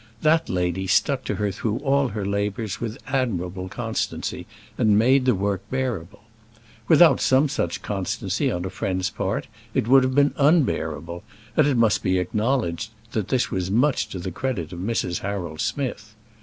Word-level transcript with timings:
That 0.23 0.49
lady 0.49 0.87
stuck 0.87 1.23
to 1.25 1.35
her 1.35 1.51
through 1.51 1.77
all 1.81 2.07
her 2.07 2.25
labours 2.25 2.81
with 2.81 2.97
admirable 3.05 3.69
constancy, 3.69 4.47
and 4.75 4.97
made 4.97 5.25
the 5.25 5.35
work 5.35 5.61
bearable. 5.69 6.23
Without 6.87 7.21
some 7.21 7.47
such 7.47 7.83
constancy 7.83 8.49
on 8.51 8.65
a 8.65 8.71
friend's 8.71 9.11
part, 9.11 9.45
it 9.75 9.87
would 9.87 10.01
have 10.03 10.15
been 10.15 10.33
unbearable. 10.37 11.23
And 11.55 11.67
it 11.67 11.77
must 11.77 12.01
be 12.01 12.17
acknowledged 12.17 12.89
that 13.11 13.27
this 13.27 13.51
was 13.51 13.69
much 13.69 14.07
to 14.09 14.17
the 14.17 14.31
credit 14.31 14.73
of 14.73 14.79
Mrs. 14.79 15.19
Harold 15.19 15.61
Smith. 15.61 16.15